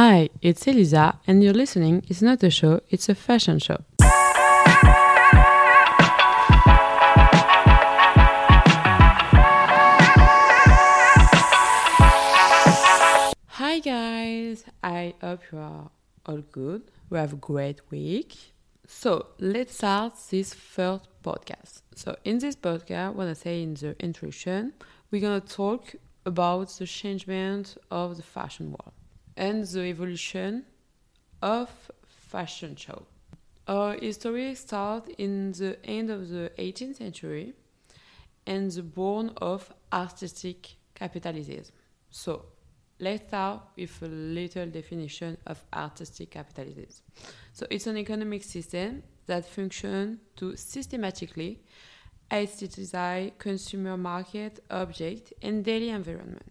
Hi, 0.00 0.28
it's 0.42 0.64
Elisa, 0.68 1.18
and 1.26 1.42
you're 1.42 1.52
listening. 1.52 2.04
It's 2.06 2.22
not 2.22 2.40
a 2.44 2.50
show, 2.50 2.80
it's 2.88 3.08
a 3.08 3.16
fashion 3.16 3.58
show. 3.58 3.78
Hi, 13.48 13.80
guys. 13.80 14.64
I 14.84 15.14
hope 15.20 15.40
you 15.50 15.58
are 15.58 15.90
all 16.26 16.42
good. 16.52 16.82
We 17.10 17.18
have 17.18 17.32
a 17.32 17.36
great 17.36 17.80
week. 17.90 18.36
So, 18.86 19.26
let's 19.40 19.74
start 19.74 20.12
this 20.30 20.54
first 20.54 21.08
podcast. 21.24 21.82
So, 21.96 22.14
in 22.24 22.38
this 22.38 22.54
podcast, 22.54 23.14
what 23.16 23.26
I 23.26 23.32
say 23.32 23.64
in 23.64 23.74
the 23.74 23.96
introduction, 23.98 24.74
we're 25.10 25.22
gonna 25.22 25.40
talk 25.40 25.96
about 26.24 26.68
the 26.68 26.86
changement 26.86 27.76
of 27.90 28.16
the 28.16 28.22
fashion 28.22 28.66
world 28.66 28.92
and 29.38 29.64
the 29.64 29.84
evolution 29.84 30.64
of 31.40 31.70
fashion 32.06 32.74
show. 32.76 33.06
Our 33.68 33.94
history 33.94 34.54
starts 34.56 35.10
in 35.16 35.52
the 35.52 35.78
end 35.84 36.10
of 36.10 36.28
the 36.28 36.50
18th 36.58 36.96
century 36.96 37.54
and 38.46 38.70
the 38.70 38.82
born 38.82 39.30
of 39.40 39.72
artistic 39.92 40.74
capitalism. 40.94 41.64
So, 42.10 42.46
let's 42.98 43.28
start 43.28 43.60
with 43.76 44.02
a 44.02 44.06
little 44.08 44.66
definition 44.66 45.36
of 45.46 45.62
artistic 45.72 46.30
capitalism. 46.30 47.04
So, 47.52 47.66
it's 47.70 47.86
an 47.86 47.96
economic 47.96 48.42
system 48.42 49.02
that 49.26 49.44
functions 49.44 50.18
to 50.36 50.56
systematically 50.56 51.60
aesthetize 52.30 53.38
consumer 53.38 53.96
market, 53.96 54.64
object, 54.70 55.32
and 55.42 55.64
daily 55.64 55.90
environment. 55.90 56.50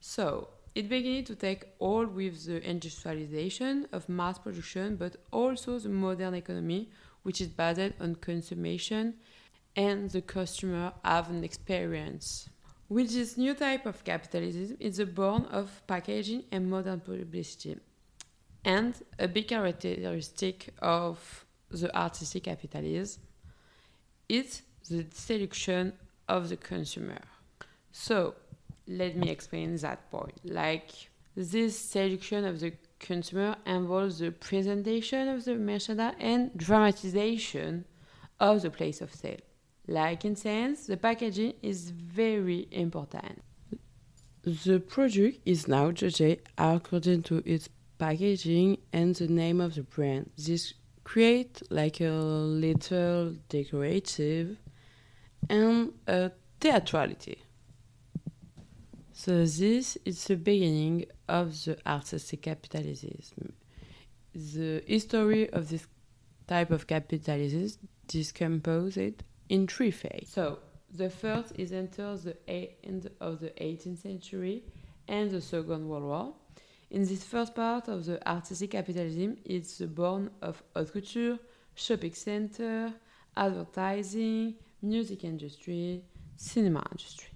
So, 0.00 0.48
it 0.78 0.88
began 0.88 1.24
to 1.24 1.34
take 1.34 1.64
hold 1.80 2.14
with 2.14 2.46
the 2.46 2.62
industrialization 2.62 3.88
of 3.90 4.08
mass 4.08 4.38
production, 4.38 4.94
but 4.94 5.16
also 5.32 5.76
the 5.76 5.88
modern 5.88 6.34
economy, 6.34 6.88
which 7.24 7.40
is 7.40 7.48
based 7.48 7.94
on 7.98 8.14
consumption 8.14 9.14
and 9.74 10.08
the 10.10 10.22
customer 10.22 10.92
have 11.04 11.30
an 11.30 11.42
experience. 11.42 12.48
With 12.88 13.12
this 13.12 13.36
new 13.36 13.54
type 13.54 13.86
of 13.86 14.04
capitalism, 14.04 14.76
it's 14.78 14.98
the 14.98 15.06
born 15.06 15.46
of 15.46 15.82
packaging 15.88 16.44
and 16.52 16.70
modern 16.70 17.00
publicity. 17.00 17.76
And 18.64 18.94
a 19.18 19.26
big 19.26 19.48
characteristic 19.48 20.74
of 20.80 21.44
the 21.72 21.90
artistic 21.96 22.44
capitalism 22.44 23.20
is 24.28 24.62
the 24.88 25.06
seduction 25.12 25.94
of 26.28 26.48
the 26.48 26.56
consumer. 26.56 27.22
So, 27.90 28.36
let 28.88 29.16
me 29.16 29.30
explain 29.30 29.76
that 29.76 30.10
point. 30.10 30.40
Like, 30.44 30.90
this 31.36 31.78
seduction 31.78 32.44
of 32.44 32.58
the 32.58 32.72
consumer 32.98 33.56
involves 33.64 34.18
the 34.18 34.32
presentation 34.32 35.28
of 35.28 35.44
the 35.44 35.54
merchandise 35.54 36.14
and 36.18 36.56
dramatization 36.56 37.84
of 38.40 38.62
the 38.62 38.70
place 38.70 39.00
of 39.00 39.14
sale. 39.14 39.38
Like 39.86 40.24
in 40.24 40.36
sense, 40.36 40.86
the 40.86 40.96
packaging 40.96 41.54
is 41.62 41.90
very 41.90 42.68
important. 42.70 43.42
The 44.42 44.80
product 44.80 45.40
is 45.46 45.68
now 45.68 45.92
judged 45.92 46.40
according 46.56 47.22
to 47.24 47.42
its 47.44 47.68
packaging 47.98 48.78
and 48.92 49.14
the 49.14 49.28
name 49.28 49.60
of 49.60 49.74
the 49.74 49.82
brand. 49.82 50.30
This 50.36 50.74
creates 51.04 51.62
like 51.70 52.00
a 52.00 52.10
little 52.10 53.34
decorative 53.48 54.58
and 55.48 55.92
a 56.06 56.32
theatrality. 56.60 57.42
So 59.18 59.44
this 59.44 59.98
is 60.04 60.24
the 60.26 60.36
beginning 60.36 61.06
of 61.28 61.64
the 61.64 61.76
artistic 61.84 62.42
capitalism. 62.42 63.52
The 64.32 64.84
history 64.86 65.50
of 65.50 65.68
this 65.68 65.88
type 66.46 66.70
of 66.70 66.86
capitalism 66.86 67.88
is 68.14 68.30
composed 68.30 69.24
in 69.48 69.66
three 69.66 69.90
phases. 69.90 70.28
So 70.28 70.60
the 70.94 71.10
first 71.10 71.52
is 71.58 71.72
until 71.72 72.16
the 72.16 72.36
end 72.84 73.10
of 73.20 73.40
the 73.40 73.50
18th 73.60 73.98
century 73.98 74.62
and 75.08 75.28
the 75.32 75.40
Second 75.40 75.88
World 75.88 76.04
War. 76.04 76.34
In 76.92 77.04
this 77.04 77.24
first 77.24 77.56
part 77.56 77.88
of 77.88 78.04
the 78.04 78.16
artistic 78.24 78.70
capitalism, 78.70 79.36
it's 79.44 79.78
the 79.78 79.88
born 79.88 80.30
of 80.42 80.62
haute 80.76 80.92
couture, 80.92 81.40
shopping 81.74 82.14
center, 82.14 82.94
advertising, 83.36 84.54
music 84.80 85.24
industry, 85.24 86.04
cinema 86.36 86.86
industry. 86.92 87.30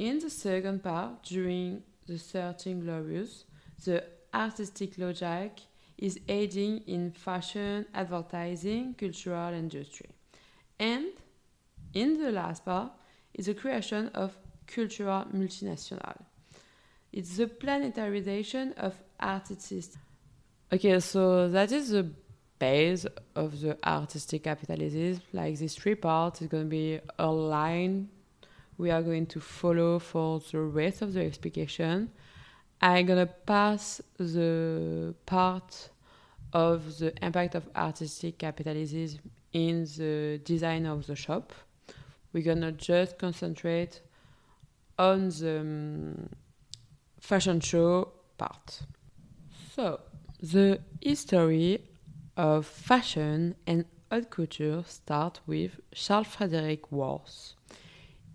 In 0.00 0.18
the 0.18 0.30
second 0.30 0.82
part, 0.82 1.24
during 1.24 1.82
the 2.06 2.16
Thirteen 2.16 2.80
Glorious, 2.80 3.44
the 3.84 4.02
artistic 4.32 4.96
logic 4.96 5.60
is 5.98 6.18
aiding 6.26 6.78
in 6.86 7.12
fashion, 7.12 7.84
advertising, 7.92 8.94
cultural 8.94 9.52
industry. 9.52 10.08
And 10.78 11.08
in 11.92 12.16
the 12.16 12.32
last 12.32 12.64
part 12.64 12.92
is 13.34 13.44
the 13.44 13.52
creation 13.52 14.08
of 14.14 14.38
cultural 14.66 15.26
multinational. 15.34 16.16
It's 17.12 17.36
the 17.36 17.48
planetarization 17.48 18.72
of 18.78 18.94
artists. 19.20 19.98
Okay, 20.72 20.98
so 21.00 21.50
that 21.50 21.72
is 21.72 21.90
the 21.90 22.10
base 22.58 23.04
of 23.36 23.60
the 23.60 23.76
artistic 23.86 24.44
capitalism. 24.44 25.20
Like 25.34 25.58
this 25.58 25.74
three 25.74 25.96
parts 25.96 26.40
is 26.40 26.48
going 26.48 26.64
to 26.64 26.70
be 26.70 27.00
a 27.18 27.30
line 27.30 28.08
we 28.80 28.90
are 28.90 29.02
going 29.02 29.26
to 29.26 29.40
follow 29.40 29.98
for 29.98 30.40
the 30.50 30.58
rest 30.58 31.02
of 31.02 31.12
the 31.12 31.22
explication. 31.22 32.10
I'm 32.80 33.04
gonna 33.04 33.26
pass 33.26 34.00
the 34.16 35.14
part 35.26 35.90
of 36.54 36.98
the 36.98 37.12
impact 37.22 37.54
of 37.54 37.68
artistic 37.76 38.38
capitalism 38.38 39.20
in 39.52 39.84
the 39.98 40.40
design 40.44 40.86
of 40.86 41.06
the 41.06 41.14
shop. 41.14 41.52
We're 42.32 42.42
gonna 42.42 42.72
just 42.72 43.18
concentrate 43.18 44.00
on 44.98 45.28
the 45.28 45.60
um, 45.60 46.28
fashion 47.20 47.60
show 47.60 48.12
part. 48.38 48.80
So, 49.74 50.00
the 50.40 50.80
history 51.02 51.84
of 52.34 52.64
fashion 52.64 53.56
and 53.66 53.84
haute 54.10 54.30
couture 54.30 54.84
starts 54.86 55.40
with 55.46 55.80
Charles 55.92 56.28
Frederick 56.28 56.90
Worth 56.90 57.54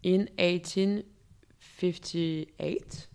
in 0.05 0.29
1858, 0.37 3.07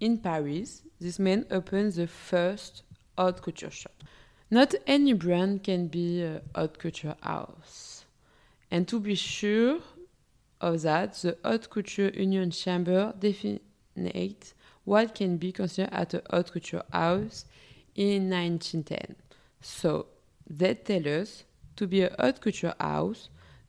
in 0.00 0.18
Paris, 0.18 0.82
this 1.00 1.18
man 1.20 1.46
opened 1.52 1.92
the 1.92 2.08
first 2.08 2.82
haute 3.16 3.40
couture 3.40 3.70
shop. 3.70 4.02
Not 4.50 4.74
any 4.88 5.12
brand 5.12 5.62
can 5.62 5.86
be 5.86 6.20
a 6.22 6.42
haute 6.54 6.80
couture 6.80 7.14
house. 7.20 8.04
And 8.72 8.88
to 8.88 8.98
be 8.98 9.14
sure 9.14 9.78
of 10.60 10.82
that, 10.82 11.14
the 11.14 11.38
Haute 11.44 11.70
Couture 11.70 12.10
Union 12.10 12.50
Chamber 12.50 13.14
defines 13.18 13.60
what 14.84 15.14
can 15.14 15.36
be 15.36 15.52
considered 15.52 15.92
as 15.92 16.14
a 16.14 16.22
haute 16.30 16.50
couture 16.52 16.82
house 16.92 17.44
in 17.94 18.28
1910. 18.28 19.14
So, 19.60 20.06
they 20.48 20.74
tell 20.74 21.06
us 21.20 21.44
to 21.76 21.86
be 21.86 22.02
a 22.02 22.16
haute 22.18 22.40
couture 22.40 22.74
house, 22.80 23.28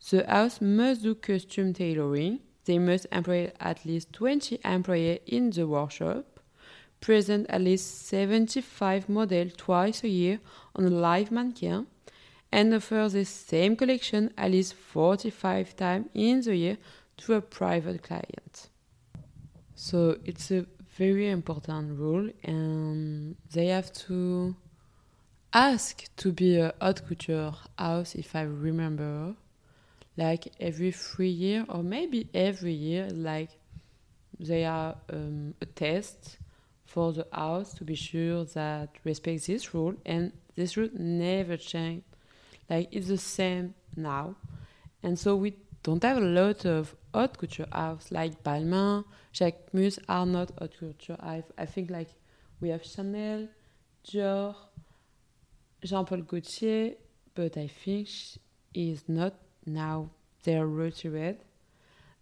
the 0.10 0.26
house 0.28 0.62
must 0.62 1.04
do 1.04 1.16
costume 1.16 1.74
tailoring. 1.74 2.40
They 2.66 2.80
must 2.80 3.08
employ 3.12 3.52
at 3.60 3.86
least 3.86 4.14
20 4.14 4.60
employees 4.64 5.20
in 5.26 5.50
the 5.50 5.68
workshop, 5.68 6.40
present 7.00 7.48
at 7.50 7.62
least 7.62 8.08
75 8.08 9.10
models 9.10 9.54
twice 9.58 10.04
a 10.04 10.08
year 10.08 10.40
on 10.76 10.86
a 10.86 10.90
live 10.90 11.32
mannequin, 11.32 11.88
and 12.52 12.74
offer 12.74 13.10
the 13.10 13.26
same 13.26 13.76
collection 13.76 14.32
at 14.38 14.52
least 14.52 14.74
45 14.74 15.76
times 15.76 16.08
in 16.14 16.42
the 16.42 16.56
year 16.56 16.78
to 17.18 17.34
a 17.34 17.42
private 17.42 18.04
client. 18.04 18.70
So 19.76 20.18
it's 20.26 20.52
a 20.52 20.66
very 20.98 21.30
important 21.30 21.98
rule, 21.98 22.30
and 22.44 23.36
they 23.52 23.68
have 23.68 23.92
to 24.08 24.56
ask 25.54 26.06
to 26.18 26.32
be 26.32 26.58
a 26.58 26.74
haute 26.80 27.08
couture 27.08 27.56
house, 27.78 28.16
if 28.16 28.36
I 28.36 28.44
remember, 28.44 29.36
like 30.18 30.52
every 30.60 30.92
three 30.92 31.30
year 31.30 31.66
or 31.70 31.84
maybe 31.84 32.30
every 32.34 32.74
year 32.74 33.10
like 33.12 33.50
they 34.40 34.66
are 34.66 34.96
um, 35.12 35.54
a 35.62 35.66
test 35.66 36.38
for 36.86 37.14
the 37.14 37.26
house 37.32 37.74
to 37.74 37.84
be 37.84 37.96
sure 37.96 38.44
that 38.46 38.90
respects 39.04 39.48
this 39.48 39.74
rule 39.74 39.96
and 40.06 40.32
this 40.56 40.76
rule 40.76 40.90
never 40.94 41.56
change 41.56 42.04
like 42.72 42.88
it's 42.92 43.08
the 43.08 43.18
same 43.18 43.74
now. 43.98 44.36
And 45.04 45.20
so 45.20 45.36
we 45.36 45.58
don't 45.84 46.02
have 46.04 46.18
a 46.18 46.22
lot 46.22 46.66
of 46.66 46.96
haute 47.14 47.38
couture 47.38 47.68
house 47.72 48.12
like 48.12 48.44
Balmain, 48.44 49.04
Jacquemus 49.34 50.00
are 50.08 50.26
not 50.26 50.52
haute 50.58 50.80
couture 50.80 51.18
I, 51.20 51.44
I 51.58 51.66
think 51.66 51.92
like 51.92 52.10
we 52.62 52.70
have 52.70 52.86
Chanel, 52.86 53.50
Dior, 54.08 54.56
Jean-Paul 55.84 56.22
Gaultier 56.22 56.94
but 57.36 57.58
I 57.58 57.68
think 57.68 58.08
is 58.74 59.04
not 59.08 59.34
now 59.66 60.10
they're 60.44 60.68
rooted. 60.68 61.38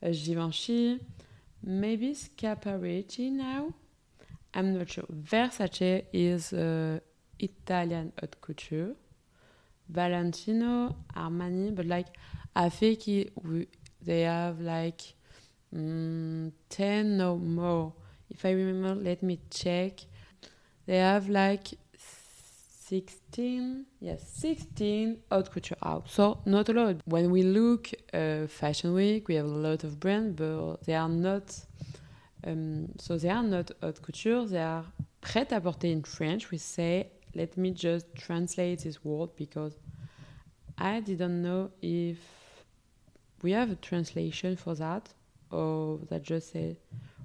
Uh, 0.02 0.10
Givenchy, 0.12 1.00
maybe 1.64 2.14
Schiaparelli 2.14 3.32
now. 3.32 3.74
I'm 4.54 4.78
not 4.78 4.90
sure. 4.90 5.06
Versace 5.12 6.06
is 6.14 6.54
uh, 6.54 7.00
Italian 7.38 8.14
haute 8.20 8.40
couture. 8.42 8.96
Valentino, 9.90 10.96
Armani, 11.16 11.76
but 11.76 11.86
like 11.86 12.08
I 12.56 12.70
think 12.70 13.08
it, 13.08 13.32
we, 13.44 13.68
they 14.02 14.22
have 14.22 14.60
like 14.62 15.02
mm, 15.76 16.52
10 16.70 17.22
or 17.22 17.38
more. 17.38 17.94
If 18.30 18.46
I 18.46 18.52
remember, 18.52 19.02
let 19.02 19.24
me 19.24 19.40
check. 19.50 20.00
They 20.86 20.98
have 20.98 21.30
like 21.30 21.70
16, 22.90 23.86
yes, 24.00 24.28
16 24.34 25.20
haute 25.30 25.52
couture 25.52 25.78
out. 25.84 26.10
So 26.10 26.40
not 26.46 26.70
a 26.70 26.74
lot. 26.74 26.96
When 27.06 27.30
we 27.30 27.44
look 27.44 27.92
uh, 28.12 28.48
Fashion 28.48 28.96
Week, 28.96 29.28
we 29.28 29.36
have 29.36 29.46
a 29.46 29.48
lot 29.48 29.84
of 29.84 30.00
brands, 30.00 30.36
but 30.36 30.84
they 30.86 30.96
are 30.96 31.08
not. 31.08 31.56
Um, 32.44 32.88
so 32.98 33.18
they 33.18 33.30
are 33.30 33.44
not 33.44 33.70
haute 33.82 34.02
couture. 34.02 34.44
They 34.48 34.64
are 34.64 34.86
prêt 35.22 35.52
à 35.52 35.62
porter 35.62 35.88
in 35.88 36.02
French. 36.02 36.50
We 36.50 36.58
say, 36.58 37.12
let 37.36 37.58
me 37.58 37.72
just 37.72 38.08
translate 38.16 38.80
this 38.84 39.06
word 39.06 39.36
because 39.36 39.78
I 40.80 41.00
didn't 41.02 41.44
know 41.44 41.70
if 41.84 42.18
we 43.44 43.52
have 43.52 43.70
a 43.70 43.76
translation 43.76 44.56
for 44.56 44.74
that 44.76 45.10
or 45.52 46.00
that 46.10 46.24
just 46.24 46.54
say 46.54 46.80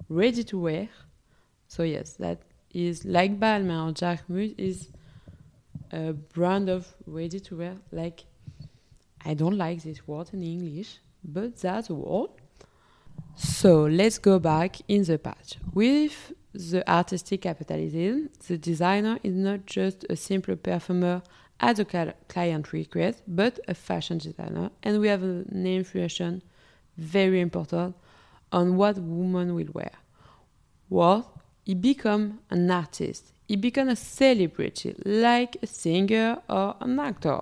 ready 0.09 0.43
to 0.43 0.59
wear. 0.59 0.89
So 1.67 1.81
yes, 1.81 2.13
that 2.17 2.43
is 2.71 3.03
like 3.03 3.39
Balmain 3.39 3.89
or 3.89 3.93
Jacquemus 3.93 4.53
is 4.59 4.89
a 5.91 6.13
brand 6.13 6.69
of 6.69 6.87
ready 7.05 7.39
to 7.39 7.57
wear. 7.57 7.75
Like 7.91 8.25
I 9.25 9.33
don't 9.33 9.57
like 9.57 9.83
this 9.83 10.07
word 10.07 10.29
in 10.33 10.43
English, 10.43 10.99
but 11.23 11.57
that's 11.57 11.89
a 11.89 11.93
word. 11.93 12.29
So 13.35 13.83
let's 13.83 14.17
go 14.17 14.39
back 14.39 14.77
in 14.87 15.03
the 15.03 15.17
past. 15.17 15.57
With 15.73 16.33
the 16.53 16.89
artistic 16.89 17.41
capitalism, 17.41 18.29
the 18.47 18.57
designer 18.57 19.19
is 19.23 19.35
not 19.35 19.65
just 19.65 20.05
a 20.09 20.15
simple 20.15 20.55
performer 20.55 21.21
at 21.59 21.77
the 21.77 22.13
client 22.27 22.71
request, 22.73 23.23
but 23.27 23.59
a 23.67 23.73
fashion 23.73 24.17
designer. 24.17 24.69
And 24.83 24.99
we 24.99 25.07
have 25.07 25.23
an 25.23 25.65
influence 25.65 26.43
very 26.97 27.41
important 27.41 27.95
on 28.51 28.77
what 28.77 28.97
women 28.97 29.55
will 29.55 29.71
wear. 29.73 29.91
What 30.87 31.27
he 31.65 31.73
become 31.73 32.39
an 32.49 32.69
artist. 32.69 33.33
He 33.47 33.55
become 33.55 33.89
a 33.89 33.95
celebrity, 33.95 34.95
like 35.05 35.57
a 35.61 35.67
singer 35.67 36.41
or 36.49 36.75
an 36.81 36.99
actor. 36.99 37.41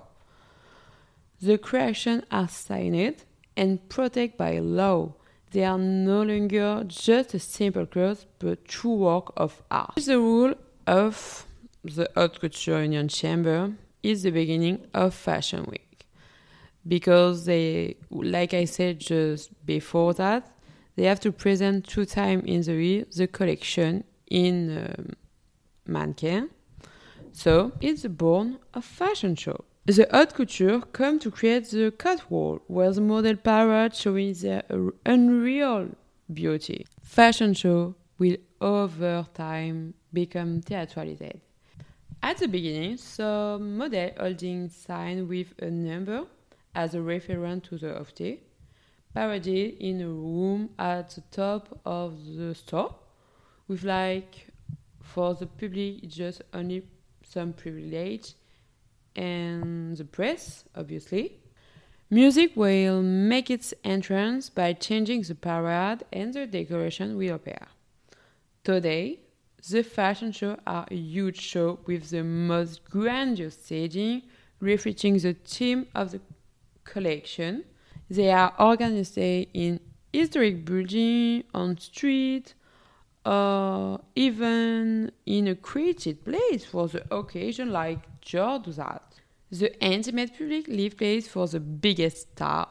The 1.41 1.57
creations 1.57 2.23
are 2.31 2.47
signed 2.47 3.23
and 3.55 3.87
protected 3.89 4.37
by 4.37 4.59
law. 4.59 5.13
They 5.51 5.63
are 5.63 5.77
no 5.77 6.23
longer 6.23 6.83
just 6.87 7.33
a 7.33 7.39
simple 7.39 7.85
clothes, 7.85 8.25
but 8.39 8.65
true 8.65 8.95
work 8.95 9.31
of 9.37 9.61
art. 9.69 9.95
The 9.95 10.17
rule 10.17 10.55
of 10.87 11.47
the 11.83 12.09
Haute 12.15 12.39
Couture 12.39 12.81
Union 12.81 13.07
Chamber 13.07 13.73
is 14.01 14.23
the 14.23 14.31
beginning 14.31 14.87
of 14.93 15.13
Fashion 15.13 15.65
Week 15.69 16.05
because 16.87 17.45
they, 17.45 17.95
like 18.09 18.53
I 18.53 18.65
said 18.65 18.99
just 18.99 19.65
before 19.65 20.13
that, 20.15 20.49
they 20.95 21.03
have 21.05 21.19
to 21.21 21.31
present 21.31 21.87
two 21.87 22.05
times 22.05 22.43
in 22.45 22.61
the 22.61 22.73
year 22.73 23.05
the 23.15 23.27
collection 23.27 24.03
in 24.29 24.77
um, 24.77 25.13
mannequin. 25.85 26.49
So 27.31 27.71
it's 27.81 28.05
born 28.05 28.59
a 28.73 28.81
fashion 28.81 29.35
show. 29.35 29.65
The 29.85 30.07
haute 30.11 30.33
couture 30.33 30.81
come 30.93 31.19
to 31.19 31.29
create 31.29 31.69
the 31.71 31.91
catwalk, 31.91 32.63
where 32.67 32.91
the 32.91 33.01
model 33.01 33.35
parade 33.35 33.95
showing 33.95 34.33
their 34.33 34.63
unreal 35.05 35.89
beauty. 36.31 36.85
Fashion 37.01 37.53
show 37.53 37.95
will 38.17 38.37
over 38.61 39.27
time 39.33 39.93
become 40.13 40.61
theatralized. 40.61 41.41
At 42.21 42.37
the 42.37 42.47
beginning, 42.47 42.95
some 42.97 43.77
model 43.77 44.11
holding 44.17 44.69
sign 44.69 45.27
with 45.27 45.53
a 45.59 45.69
number 45.69 46.23
as 46.73 46.95
a 46.95 47.01
reference 47.01 47.67
to 47.67 47.77
the 47.77 47.99
ofte, 47.99 48.39
paraded 49.13 49.77
in 49.79 50.01
a 50.01 50.07
room 50.07 50.69
at 50.79 51.09
the 51.09 51.21
top 51.29 51.77
of 51.83 52.13
the 52.37 52.55
store 52.55 52.95
with 53.67 53.83
like 53.83 54.47
for 55.13 55.35
the 55.35 55.45
public 55.45 56.03
it's 56.03 56.15
just 56.15 56.41
only 56.53 56.83
some 57.23 57.53
privilege 57.53 58.33
and 59.15 59.95
the 59.97 60.05
press 60.05 60.65
obviously. 60.75 61.39
Music 62.09 62.51
will 62.55 63.01
make 63.01 63.49
its 63.49 63.73
entrance 63.83 64.49
by 64.49 64.73
changing 64.73 65.21
the 65.23 65.35
parade 65.35 66.03
and 66.11 66.33
the 66.33 66.45
decoration 66.45 67.17
will 67.17 67.35
appear 67.35 67.67
today 68.63 69.19
the 69.69 69.81
fashion 69.83 70.31
show 70.31 70.57
are 70.67 70.85
a 70.89 70.95
huge 70.95 71.39
show 71.39 71.79
with 71.85 72.09
the 72.09 72.23
most 72.23 72.83
grandiose 72.83 73.57
staging 73.57 74.21
reflecting 74.59 75.17
the 75.17 75.33
theme 75.33 75.85
of 75.93 76.11
the 76.11 76.21
collection. 76.83 77.63
They 78.09 78.31
are 78.31 78.53
organized 78.59 79.17
in 79.17 79.79
historic 80.11 80.65
building 80.65 81.43
on 81.53 81.77
street 81.77 82.53
or 83.25 84.01
even 84.15 85.11
in 85.25 85.47
a 85.47 85.55
created 85.55 86.25
place 86.25 86.65
for 86.65 86.87
the 86.87 87.03
occasion 87.15 87.71
like 87.71 87.99
George 88.21 88.63
does 88.63 88.75
that. 88.77 89.03
The 89.51 89.79
intimate 89.83 90.37
public 90.37 90.67
live 90.67 90.97
place 90.97 91.27
for 91.27 91.47
the 91.47 91.59
biggest 91.59 92.31
star. 92.33 92.67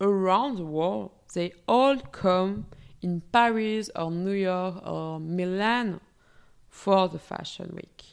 Around 0.00 0.56
the 0.56 0.64
world, 0.64 1.12
they 1.34 1.52
all 1.66 1.96
come 1.96 2.66
in 3.00 3.22
Paris 3.32 3.90
or 3.96 4.10
New 4.10 4.32
York 4.32 4.86
or 4.86 5.18
Milan 5.18 6.00
for 6.68 7.08
the 7.08 7.18
fashion 7.18 7.72
week. 7.74 8.04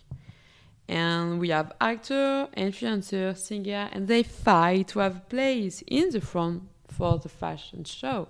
And 0.87 1.39
we 1.39 1.49
have 1.49 1.73
actor, 1.79 2.47
influencer, 2.57 3.37
singer, 3.37 3.89
and 3.91 4.07
they 4.07 4.23
fight 4.23 4.87
to 4.89 4.99
have 4.99 5.17
a 5.17 5.19
place 5.21 5.83
in 5.85 6.09
the 6.09 6.21
front 6.21 6.63
for 6.87 7.19
the 7.19 7.29
fashion 7.29 7.83
show. 7.83 8.29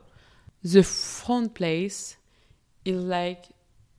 The 0.61 0.83
front 0.83 1.53
place 1.53 2.17
is 2.89 3.03
like 3.03 3.45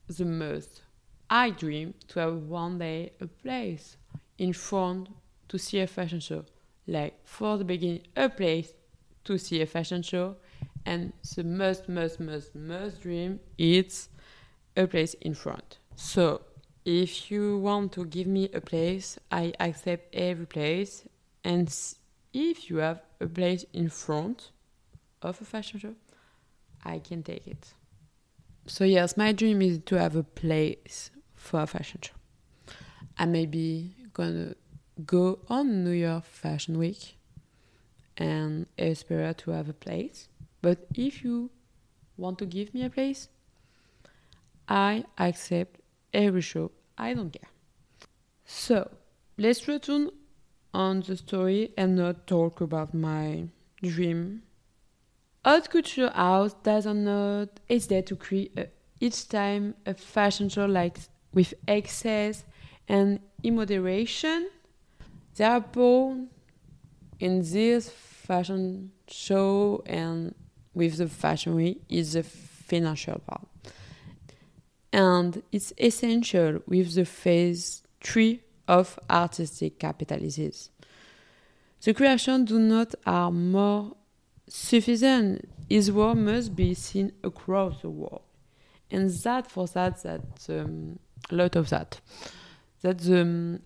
the 0.09 0.25
most. 0.25 0.83
I 1.29 1.51
dream 1.51 1.95
to 2.09 2.21
have 2.21 2.35
one 2.35 2.79
day 2.79 3.13
a 3.21 3.27
place 3.27 3.97
in 4.39 4.53
front 4.53 5.09
to 5.49 5.59
see 5.59 5.81
a 5.81 5.87
fashion 5.87 6.21
show. 6.21 6.45
Like 6.87 7.15
for 7.25 7.57
the 7.57 7.65
beginning, 7.65 8.03
a 8.17 8.29
place 8.29 8.73
to 9.25 9.39
see 9.39 9.63
a 9.63 9.67
fashion 9.67 10.03
show, 10.03 10.37
and 10.85 11.13
the 11.37 11.45
most, 11.45 11.89
most, 11.89 12.19
most, 12.19 12.55
most 12.55 13.03
dream 13.03 13.39
is 13.59 14.09
a 14.77 14.87
place 14.87 15.15
in 15.21 15.35
front. 15.35 15.79
So 15.95 16.41
if 16.85 17.31
you 17.31 17.59
want 17.59 17.93
to 17.93 18.05
give 18.07 18.27
me 18.27 18.49
a 18.53 18.61
place, 18.61 19.19
I 19.31 19.53
accept 19.61 20.15
every 20.15 20.47
place. 20.47 21.05
And 21.45 21.69
if 22.33 22.69
you 22.69 22.79
have 22.79 23.03
a 23.21 23.27
place 23.27 23.65
in 23.73 23.89
front 23.89 24.51
of 25.23 25.41
a 25.41 25.45
fashion 25.45 25.79
show, 25.81 25.95
I 26.85 26.99
can 26.99 27.23
take 27.23 27.47
it. 27.47 27.75
So 28.67 28.85
yes, 28.85 29.17
my 29.17 29.33
dream 29.33 29.63
is 29.63 29.81
to 29.87 29.97
have 29.97 30.17
a 30.17 30.23
place 30.23 31.11
for 31.35 31.63
a 31.63 31.67
fashion 31.67 32.01
show. 32.03 32.15
I 33.19 33.27
may 33.27 33.47
be 33.47 33.95
gonna 34.13 34.55
go 35.05 35.41
on 35.49 35.85
New 35.85 35.91
York 35.91 36.25
Fashion 36.25 36.79
Week 36.79 37.17
and 38.17 38.67
aspire 38.79 39.35
to 39.35 39.51
have 39.51 39.69
a 39.69 39.73
place. 39.73 40.29
But 40.63 40.87
if 40.95 41.25
you 41.25 41.51
want 42.17 42.39
to 42.39 42.47
give 42.47 42.75
me 42.75 42.85
a 42.85 42.91
place, 42.91 43.29
I 44.69 45.05
accept 45.19 45.81
every 46.13 46.43
show. 46.43 46.71
I 46.97 47.15
don't 47.15 47.31
care. 47.31 47.51
So 48.45 48.91
let's 49.39 49.67
return 49.67 50.11
on 50.73 51.01
the 51.01 51.17
story 51.17 51.73
and 51.77 51.97
not 51.97 52.27
talk 52.27 52.61
about 52.61 52.95
my 52.95 53.49
dream 53.83 54.43
Haute 55.45 55.71
Couture 55.71 56.11
House 56.11 56.55
doesn't 56.63 57.05
not 57.05 57.49
hesitate 57.69 58.07
to 58.07 58.17
create 58.17 58.53
uh, 58.59 58.65
each 59.01 59.27
time 59.29 59.75
a 59.87 59.95
fashion 59.95 60.51
show 60.51 60.67
like 60.67 60.99
with 61.33 61.55
excess 61.67 62.45
and 62.89 63.21
immoderation. 63.43 64.51
They 65.37 65.45
are 65.45 65.61
born 65.61 66.29
in 67.19 67.41
this 67.41 67.89
fashion 67.89 68.93
show 69.09 69.83
and 69.87 70.35
with 70.75 70.99
the 70.99 71.09
fashion 71.09 71.55
week 71.55 71.83
is 71.89 72.13
the 72.13 72.23
financial 72.23 73.21
part. 73.27 73.49
And 74.93 75.43
it's 75.53 75.73
essential 75.79 76.61
with 76.67 76.95
the 76.95 77.07
phase 77.07 77.83
three 78.03 78.43
of 78.69 78.99
artistic 79.09 79.79
capitalism. 79.79 80.53
The 81.83 81.95
creation 81.95 82.45
do 82.45 82.59
not 82.59 82.95
are 83.07 83.31
more 83.31 83.97
sufficient. 84.51 85.49
His 85.69 85.91
work 85.93 86.17
must 86.17 86.55
be 86.55 86.75
seen 86.75 87.13
across 87.23 87.83
the 87.83 87.91
world. 87.91 88.23
And 88.91 89.09
that 89.09 89.51
for 89.51 89.67
that, 89.69 90.03
that 90.03 90.23
um, 90.49 90.99
a 91.31 91.35
lot 91.35 91.57
of 91.57 91.71
that, 91.71 92.01
that 92.83 92.99
the 92.99 93.21
um, 93.21 93.61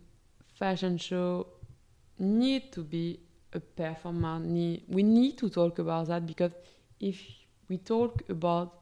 fashion 0.54 0.98
show 0.98 1.46
need 2.18 2.70
to 2.72 2.82
be 2.82 3.20
a 3.52 3.60
performer. 3.60 4.38
Need, 4.38 4.82
we 4.88 5.02
need 5.02 5.38
to 5.38 5.48
talk 5.48 5.78
about 5.78 6.08
that 6.08 6.26
because 6.26 6.52
if 7.00 7.20
we 7.68 7.78
talk 7.78 8.22
about 8.28 8.80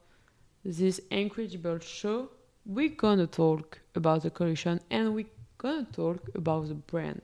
this 0.65 0.99
incredible 1.09 1.79
show, 1.79 2.29
we're 2.65 2.89
gonna 2.89 3.27
talk 3.27 3.79
about 3.95 4.23
the 4.23 4.29
collection 4.29 4.79
and 4.89 5.13
we're 5.13 5.25
gonna 5.57 5.87
talk 5.93 6.29
about 6.35 6.67
the 6.67 6.73
brand 6.73 7.21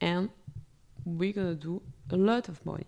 and 0.00 0.28
we're 1.04 1.32
gonna 1.32 1.54
do 1.54 1.80
a 2.10 2.16
lot 2.16 2.48
of 2.48 2.64
money. 2.66 2.86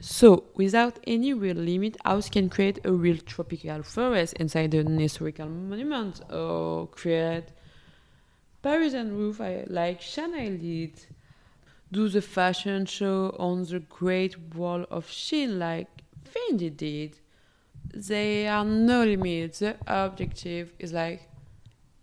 So, 0.00 0.44
without 0.54 0.98
any 1.06 1.32
real 1.34 1.56
limit, 1.56 1.96
house 2.04 2.28
can 2.28 2.48
create 2.48 2.78
a 2.84 2.92
real 2.92 3.16
tropical 3.18 3.82
forest 3.82 4.34
inside 4.34 4.74
an 4.74 4.98
historical 4.98 5.48
monument 5.48 6.20
or 6.30 6.86
create 6.88 7.46
Parisian 8.62 9.16
roof 9.16 9.40
like 9.68 10.00
Chanel 10.00 10.56
did, 10.56 11.06
do 11.90 12.08
the 12.08 12.22
fashion 12.22 12.86
show 12.86 13.34
on 13.38 13.64
the 13.64 13.80
Great 13.80 14.38
Wall 14.54 14.84
of 14.90 15.08
China 15.08 15.52
like 15.54 15.88
Fendi 16.24 16.76
did. 16.76 17.18
There 17.94 18.52
are 18.52 18.64
no 18.64 19.04
limits. 19.04 19.60
The 19.60 19.76
objective 19.86 20.72
is 20.78 20.92
like 20.92 21.28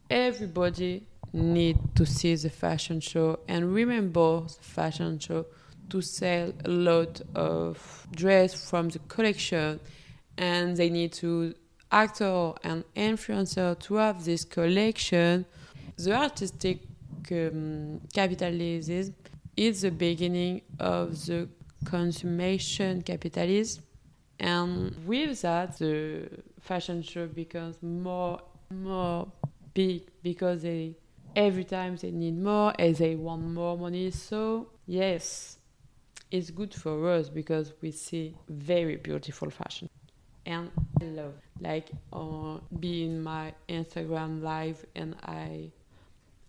everybody 0.09 1.07
need 1.33 1.77
to 1.95 2.05
see 2.05 2.35
the 2.35 2.49
fashion 2.49 2.99
show 2.99 3.39
and 3.47 3.73
remember 3.73 4.41
the 4.41 4.63
fashion 4.63 5.19
show 5.19 5.45
to 5.89 6.01
sell 6.01 6.51
a 6.63 6.69
lot 6.69 7.21
of 7.35 8.07
dress 8.11 8.69
from 8.69 8.89
the 8.89 8.99
collection 9.07 9.79
and 10.37 10.75
they 10.77 10.89
need 10.89 11.13
to 11.13 11.53
actor 11.91 12.53
and 12.63 12.83
influencer 12.95 13.77
to 13.79 13.95
have 13.95 14.23
this 14.25 14.43
collection. 14.43 15.45
The 15.97 16.13
artistic 16.13 16.79
um, 17.31 18.01
capitalism 18.13 19.15
is 19.55 19.81
the 19.81 19.91
beginning 19.91 20.61
of 20.79 21.25
the 21.25 21.47
consummation 21.85 23.01
capitalism 23.03 23.83
and 24.39 24.93
with 25.05 25.41
that 25.41 25.77
the 25.77 26.27
fashion 26.59 27.01
show 27.01 27.27
becomes 27.27 27.81
more 27.81 28.41
more 28.71 29.27
big 29.73 30.01
because 30.23 30.63
they 30.63 30.95
every 31.35 31.63
time 31.63 31.95
they 31.97 32.11
need 32.11 32.37
more 32.37 32.73
and 32.79 32.95
they 32.95 33.15
want 33.15 33.43
more 33.43 33.77
money. 33.77 34.09
So 34.11 34.67
yes 34.87 35.54
it's 36.35 36.51
good 36.51 36.73
for 36.73 37.09
us 37.09 37.29
because 37.29 37.73
we 37.81 37.91
see 37.91 38.35
very 38.49 38.97
beautiful 38.97 39.49
fashion 39.49 39.89
and 40.45 40.69
I 41.01 41.05
love. 41.05 41.33
Like 41.59 41.89
uh, 42.11 42.57
being 42.79 43.23
my 43.23 43.53
Instagram 43.69 44.41
live 44.41 44.85
and 44.95 45.15
I 45.23 45.71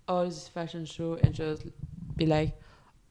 all 0.09 0.25
this 0.25 0.49
fashion 0.49 0.85
show 0.85 1.15
and 1.23 1.33
just 1.33 1.67
be 2.17 2.27
like 2.27 2.55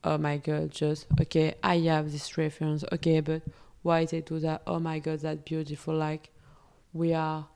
oh 0.03 0.17
my 0.17 0.37
god 0.37 0.71
just 0.71 1.07
okay 1.19 1.55
I 1.63 1.79
have 1.79 2.11
this 2.11 2.37
reference 2.37 2.83
okay 2.91 3.19
but 3.21 3.41
why 3.81 4.05
they 4.05 4.21
do 4.21 4.39
that? 4.39 4.61
Oh 4.67 4.79
my 4.79 4.99
god 4.99 5.19
that 5.19 5.45
beautiful. 5.45 5.95
Like 5.95 6.29
we 6.91 7.13
are 7.13 7.47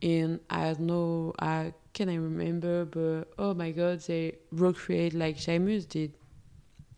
in 0.00 0.40
I 0.48 0.64
don't 0.72 0.80
know 0.80 1.34
I 1.38 1.74
can 1.92 2.08
I 2.08 2.14
remember 2.14 2.86
but 2.86 3.30
oh 3.38 3.52
my 3.52 3.72
god 3.72 4.00
they 4.00 4.38
recreate 4.52 5.12
like 5.12 5.36
Jacquemus 5.36 5.86
did 5.86 6.14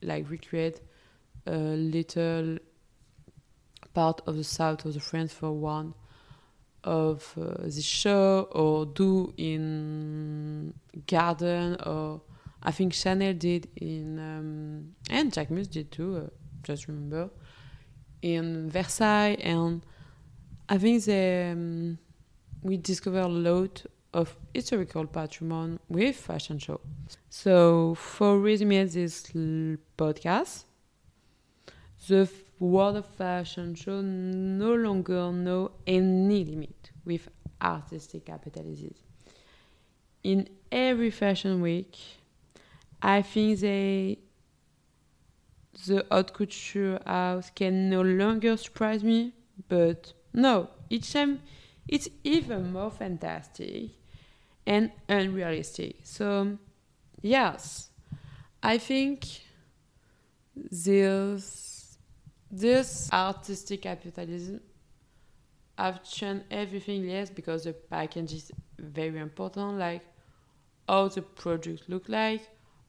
like 0.02 0.30
recreate 0.30 0.80
a 1.47 1.50
little 1.50 2.59
part 3.94 4.20
of 4.26 4.37
the 4.37 4.44
south 4.44 4.85
of 4.85 4.94
the 4.94 5.00
France 5.00 5.32
for 5.32 5.52
one 5.52 5.94
of 6.85 7.35
uh, 7.38 7.62
the 7.64 7.82
show 7.82 8.49
or 8.52 8.87
do 8.87 9.35
in 9.37 10.73
garden 11.06 11.76
or 11.85 12.23
I 12.62 12.73
think 12.73 12.92
Chanel 12.92 13.35
did 13.35 13.68
in 13.76 14.18
um, 14.18 14.94
and 15.09 15.32
Jacquemus 15.32 15.68
did 15.68 15.90
too 15.90 16.16
uh, 16.16 16.30
just 16.62 16.88
remember 16.88 17.30
in 18.23 18.68
Versailles. 18.70 19.37
And 19.40 19.85
I 20.68 20.78
think 20.78 21.04
they 21.04 21.50
um, 21.50 21.99
we 22.62 22.76
discover 22.76 23.20
a 23.20 23.28
lot 23.28 23.85
of 24.12 24.37
historical 24.54 25.06
patrimony 25.06 25.78
with 25.88 26.16
fashion 26.16 26.59
show. 26.59 26.80
So 27.30 27.94
for 27.94 28.38
resume 28.38 28.85
this 28.87 29.32
podcast 29.97 30.64
the 32.09 32.28
world 32.59 32.97
of 32.97 33.07
fashion 33.07 33.75
show 33.75 34.00
no 34.00 34.75
longer 34.75 35.33
know 35.33 35.73
any 35.87 36.45
limit 36.45 36.90
with 37.04 37.28
artistic 37.61 38.26
capitalism. 38.26 38.95
In 40.23 40.49
every 40.71 41.11
fashion 41.11 41.61
week, 41.61 41.99
I 43.02 43.23
think 43.23 43.61
they 43.61 44.19
the 45.87 46.04
haute 46.11 46.35
couture 46.35 47.00
house 47.07 47.50
can 47.54 47.88
no 47.88 48.02
longer 48.02 48.57
surprise 48.57 49.02
me, 49.02 49.33
but 49.69 50.12
no, 50.35 50.69
each 50.90 51.12
time 51.12 51.40
it's 51.88 52.09
even 52.25 52.73
more 52.73 52.90
fantastic 52.90 53.90
and 54.66 54.90
unrealistic. 55.09 55.97
So, 56.04 56.59
yes, 57.23 57.90
I 58.62 58.78
think 58.78 59.26
this 60.54 61.70
this 62.50 63.09
artistic 63.12 63.83
capitalism 63.83 64.61
I've 65.78 66.02
changed 66.02 66.45
everything 66.50 67.04
yes 67.09 67.30
because 67.30 67.64
the 67.64 67.73
package 67.73 68.35
is 68.35 68.52
very 68.78 69.19
important 69.19 69.78
like 69.78 70.02
how 70.88 71.09
the 71.09 71.23
products 71.23 71.83
look 71.88 72.09
like 72.09 72.42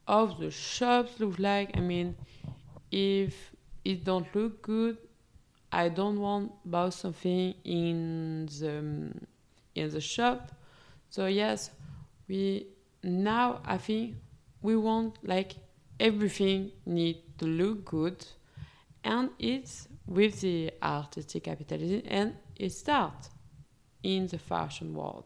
how 0.08 0.26
the 0.26 0.52
shops 0.52 1.20
look 1.20 1.40
like. 1.40 1.78
I 1.78 1.80
mean 1.80 2.16
if 2.92 3.54
it 3.86 4.04
don't 4.04 4.28
look 4.36 4.62
good 4.62 4.98
i 5.72 5.88
don't 5.88 6.20
want 6.20 6.52
buy 6.66 6.90
something 6.90 7.56
in 7.64 8.46
the 8.48 9.14
in 9.76 9.90
the 9.90 10.02
shop. 10.02 10.52
So 11.10 11.28
yes 11.28 11.72
we 12.28 12.68
now 13.04 13.62
i 13.66 13.78
think 13.78 14.16
we 14.62 14.76
want 14.76 15.18
like 15.24 15.54
everything 16.00 16.72
need 16.86 17.18
to 17.38 17.46
look 17.46 17.86
good 17.86 18.26
and 19.04 19.30
it's 19.40 19.88
with 20.06 20.42
the 20.42 20.72
artistic 20.82 21.44
capitalism 21.44 22.02
and 22.06 22.36
it 22.56 22.72
starts 22.72 23.30
in 24.04 24.28
the 24.28 24.38
fashion 24.38 24.94
world. 24.94 25.26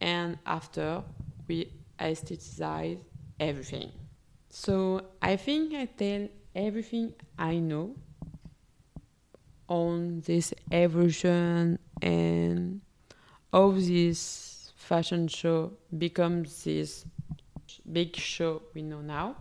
And 0.00 0.38
after 0.46 1.02
we 1.46 1.72
aestheticize 1.98 3.00
everything. 3.38 3.90
So 4.48 5.02
i 5.22 5.36
think 5.36 5.74
i 5.74 5.84
tell 5.86 6.28
everything 6.54 7.14
i 7.38 7.54
know 7.56 7.94
on 9.68 10.20
this 10.26 10.52
evolution 10.72 11.78
and 12.02 12.80
how 13.52 13.70
this 13.70 14.72
fashion 14.74 15.28
show 15.28 15.72
becomes 15.96 16.64
this 16.64 17.04
big 17.92 18.16
show 18.16 18.62
we 18.74 18.82
know 18.82 19.00
now 19.00 19.36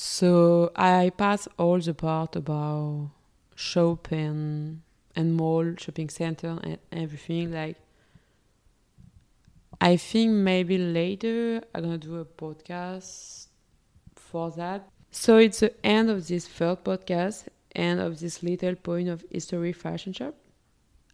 so 0.00 0.70
I 0.76 1.10
pass 1.10 1.48
all 1.58 1.80
the 1.80 1.92
part 1.92 2.36
about 2.36 3.10
shopping 3.56 4.82
and 5.16 5.34
mall, 5.34 5.74
shopping 5.76 6.08
center, 6.08 6.56
and 6.62 6.78
everything. 6.92 7.50
Like, 7.50 7.76
I 9.80 9.96
think 9.96 10.30
maybe 10.34 10.78
later 10.78 11.62
I'm 11.74 11.82
gonna 11.82 11.98
do 11.98 12.20
a 12.20 12.24
podcast 12.24 13.48
for 14.14 14.52
that. 14.52 14.88
So 15.10 15.38
it's 15.38 15.58
the 15.58 15.74
end 15.84 16.10
of 16.10 16.28
this 16.28 16.46
third 16.46 16.84
podcast, 16.84 17.48
end 17.74 17.98
of 17.98 18.20
this 18.20 18.40
little 18.44 18.76
point 18.76 19.08
of 19.08 19.24
history 19.32 19.72
fashion 19.72 20.12
shop. 20.12 20.36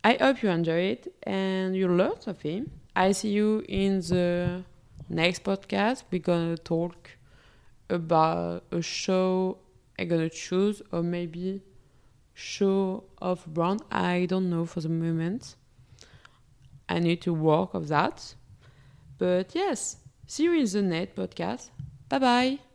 I 0.04 0.18
hope 0.20 0.42
you 0.42 0.50
enjoy 0.50 0.80
it 0.92 1.10
and 1.22 1.74
you 1.74 1.88
learn 1.88 2.20
something. 2.20 2.70
I 2.94 3.12
see 3.12 3.30
you 3.30 3.64
in 3.66 4.00
the 4.00 4.62
next 5.08 5.42
podcast. 5.42 6.04
We're 6.10 6.20
gonna 6.20 6.58
talk 6.58 7.08
about 7.88 8.64
a 8.70 8.82
show 8.82 9.58
I'm 9.98 10.08
gonna 10.08 10.30
choose, 10.30 10.82
or 10.92 11.02
maybe 11.02 11.62
show 12.34 13.04
of 13.18 13.46
brand. 13.46 13.82
I 13.90 14.26
don't 14.26 14.50
know 14.50 14.66
for 14.66 14.80
the 14.80 14.88
moment. 14.88 15.56
I 16.88 16.98
need 16.98 17.22
to 17.22 17.32
work 17.32 17.74
of 17.74 17.88
that. 17.88 18.34
But 19.18 19.54
yes, 19.54 19.98
see 20.26 20.44
you 20.44 20.54
in 20.54 20.64
the 20.66 20.82
net 20.82 21.14
podcast. 21.16 21.70
Bye 22.08 22.18
bye. 22.18 22.73